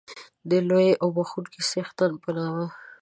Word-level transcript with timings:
د 0.49 0.51
لوی 0.69 0.89
او 1.01 1.07
بخښونکی 1.17 1.61
څښتن 1.69 2.11
په 2.23 2.29
نامه 2.37 2.67